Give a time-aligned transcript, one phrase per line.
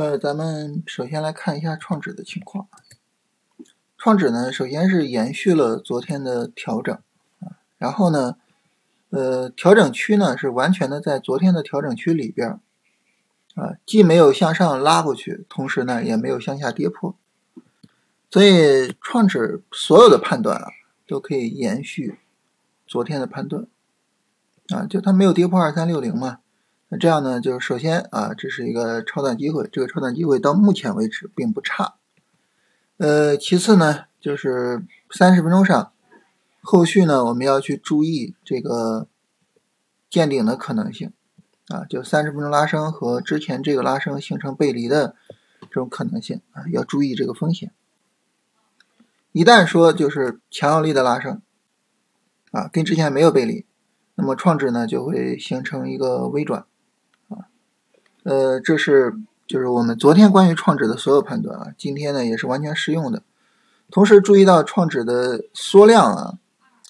[0.00, 2.68] 呃，咱们首先来看一下创指的情况。
[3.98, 6.94] 创指呢，首先是延续了昨天的调整
[7.40, 8.38] 啊，然后呢，
[9.10, 12.58] 呃，调整区呢是完全的在昨天的调整区里边
[13.56, 17.14] 啊，既没有向上拉过去，同时呢也没有向下跌破，
[18.30, 20.68] 所以创指所有的判断啊
[21.06, 22.18] 都可以延续
[22.86, 23.66] 昨天的判断
[24.70, 26.38] 啊，就它没有跌破二三六零嘛。
[26.92, 31.94] 那这样呢，就是首先啊，这是一个超短机会，这个超短机会到目前为止并不差。
[32.96, 35.92] 呃，其次呢，就是三十分钟上，
[36.60, 39.06] 后续呢我们要去注意这个
[40.10, 41.12] 见顶的可能性
[41.68, 45.14] 啊，就三十分钟拉升和之前这个拉升形成背离的
[45.60, 47.72] 这种可能性啊，要注意这个风险。
[49.30, 51.40] 一旦说就是强有力的拉升
[52.50, 53.64] 啊，跟之前没有背离，
[54.16, 56.66] 那么创指呢就会形成一个微转。
[58.22, 59.14] 呃，这是
[59.46, 63.22] 就是我们昨天关于创指的所有判断啊，今天呢也是完全适用的。
[63.90, 66.34] 同时注意到创指的缩量啊，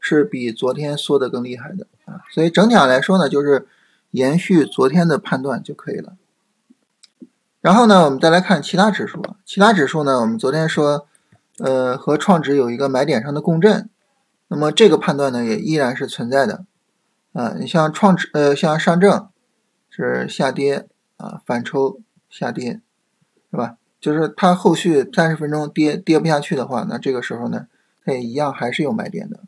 [0.00, 3.66] 是比昨天缩的更厉害的啊，所以整体上来说呢，就是
[4.10, 6.12] 延续昨天的判断就可以了。
[7.60, 11.06] 然后呢，我们再来看其他指数啊，其他指数呢，我们昨天说，
[11.58, 13.88] 呃，和创指有一个买点上的共振，
[14.48, 16.66] 那么这个判断呢也依然是存在的
[17.32, 17.54] 啊。
[17.58, 19.28] 你像创指，呃，像上证
[19.88, 20.86] 是下跌。
[21.24, 22.80] 啊，反抽下跌，
[23.50, 23.78] 是吧？
[23.98, 27.68] 就是它后续三十分钟跌跌不下去的话，那这个时候呢，
[28.04, 29.40] 它也一样还是有买点的。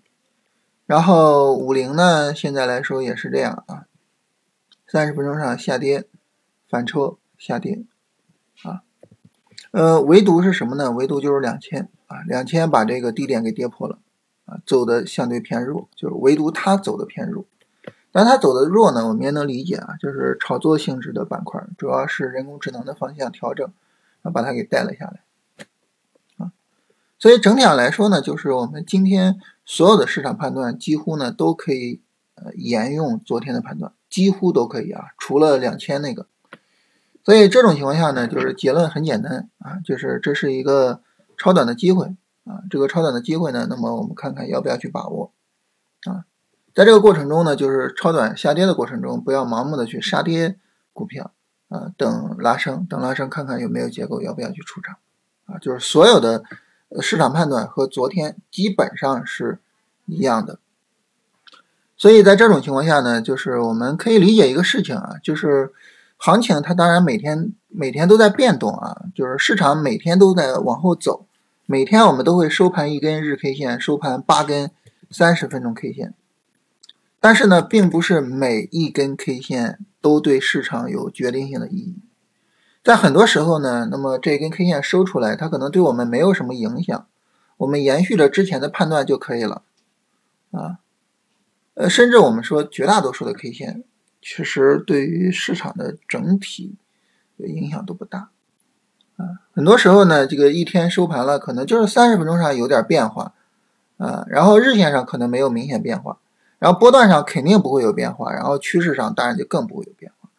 [0.87, 3.85] 然后五零呢，现在来说也是这样啊，
[4.87, 6.07] 三十分钟上下跌，
[6.71, 7.85] 反抽下跌，
[8.63, 8.83] 啊，
[9.73, 10.91] 呃，唯独是什么呢？
[10.93, 13.99] 唯独就是两千啊，两千把这个低点给跌破了
[14.47, 17.45] 啊，走的相对偏弱，就是唯独它走的偏弱。
[18.17, 23.71] 但它走的弱呢，我们也能理解啊，就是炒作性质的板块，主要是人工智能的方向调整，
[24.23, 25.21] 啊，把它给带了下来，
[26.39, 26.51] 啊，
[27.19, 32.01] 所以整体上来说呢，就是我们今天所有的市场判断几乎呢都可以
[32.37, 36.27] 呃沿用昨天的判断，几乎都可以啊，除了两千那个，
[37.23, 41.03] 所以这种情况下呢，就是结论很简单啊，就是这是一个
[41.37, 45.33] 超短的机会啊，这个超短的机会呢，那么我们看看要不要去把握
[46.05, 46.25] 啊。
[46.77, 50.57] 在这个过程中呢，就是超短下跌的过程中，不要盲目的去杀跌
[50.93, 51.33] 股票
[51.71, 54.99] 啊，等拉升，等拉升看看有没有结构，要不要去出场
[55.47, 55.57] 啊？
[55.57, 56.45] 就是所有的
[57.01, 59.59] 市场判断和昨天基本上是
[60.05, 60.59] 一样的。
[61.97, 65.73] 所以在这种情况下呢，就是我们可以理解一个事情啊，就是
[66.19, 71.25] 行情它当然每天每天都在变动啊，就是市场每天都在往后走，
[71.65, 74.71] 每天我们都会收盘一根日 K 线，收盘八根
[75.11, 76.13] 三十分钟 K 线。
[77.27, 81.97] 但是呢，并不是每一根 K 线都对市场有决定性的意义。
[82.85, 87.09] 在很多时候呢，那么这根 K 线收出来，它可能对我们没有什么影响，
[87.57, 89.63] 我们延续着之前的判断就可以了。
[90.53, 90.79] 啊，
[91.75, 93.83] 呃，甚至我们说绝大多数的 K 线，
[94.23, 96.77] 其实对于市场的整体
[97.39, 98.31] 影响都不大。
[99.17, 103.35] 啊，很多时候呢，这个一天收盘了，可能就是三十分钟上有点变化，
[103.97, 106.19] 啊，然后日线上可能没有明显变化。
[106.59, 110.31] 然后波段上肯定不会有变化，然后趋势上当然就更不会有变化。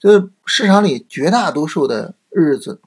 [0.00, 2.80] 就是市场里绝大多数的日子，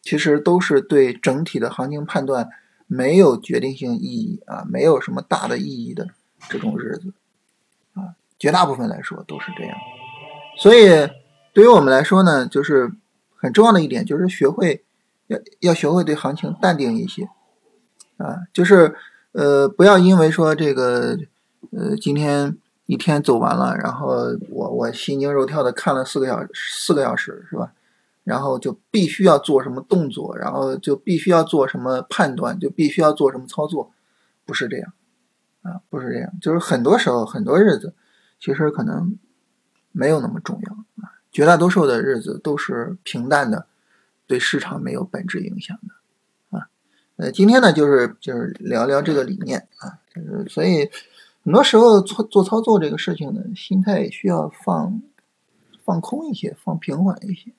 [0.00, 2.48] 其实都是对整体的行情判断
[2.86, 6.08] 没有决定性意义啊，没有什么大的意义的
[6.48, 7.12] 这种日子
[7.94, 9.76] 啊，绝大部分来说都是这样。
[10.56, 10.88] 所以
[11.52, 12.92] 对于我们来说呢，就是
[13.36, 14.82] 很重要的一点就是学会
[15.26, 17.28] 要要学会对行情淡定一些
[18.16, 18.94] 啊，就是
[19.32, 21.18] 呃不要因为说这个。
[21.70, 27.72] 呃，今天一天走完了，然后我我心惊肉跳的看了四个小时，四个小时是吧？
[28.24, 33.92] 然后就必须要做什么动作，然后就必须要做什么判断，就必须要做什么操作，
[34.44, 34.92] 不是这样
[35.62, 37.94] 啊，不是这样，就是很多时候很多日子，
[38.38, 39.18] 其实可能
[39.90, 40.72] 没有那么重要
[41.04, 43.66] 啊，绝大多数的日子都是平淡的，
[44.26, 46.68] 对市场没有本质影响的啊。
[47.16, 50.90] 呃，今天呢，就是就是聊聊这个理念啊，就是所以。
[51.44, 55.02] 很多时候做做操作这个事情呢，心态需要放
[55.84, 57.52] 放空一些，放平缓一些。